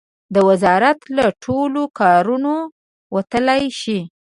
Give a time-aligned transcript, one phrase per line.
[0.33, 2.53] د وزارت له ټولو کارونو
[3.15, 3.99] وتلای شي.